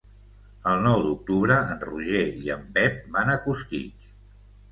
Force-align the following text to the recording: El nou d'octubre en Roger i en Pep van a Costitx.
El 0.69 0.79
nou 0.85 1.01
d'octubre 1.07 1.57
en 1.73 1.83
Roger 1.83 2.23
i 2.47 2.51
en 2.55 2.65
Pep 2.77 2.97
van 3.17 3.31
a 3.35 3.39
Costitx. 3.45 4.09